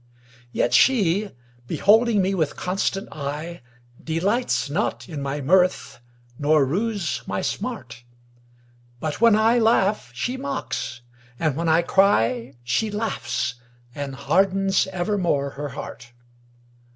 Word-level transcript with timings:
Yet 0.51 0.73
she 0.73 1.29
beholding 1.67 2.23
me 2.23 2.33
with 2.33 2.55
constant 2.55 3.07
eye, 3.11 3.61
Delights 4.03 4.67
not 4.67 5.07
in 5.07 5.21
my 5.21 5.41
mirth 5.41 5.99
nor 6.39 6.65
rues 6.65 7.21
my 7.27 7.43
smart: 7.43 8.03
But 8.99 9.21
when 9.21 9.35
I 9.35 9.59
laugh 9.59 10.09
she 10.15 10.37
mocks, 10.37 11.01
and 11.37 11.55
when 11.55 11.69
I 11.69 11.83
cry 11.83 12.55
She 12.63 12.89
laughs, 12.89 13.53
and 13.93 14.15
hardens 14.15 14.87
evermore 14.87 15.51
her 15.51 15.69
heart. 15.69 16.13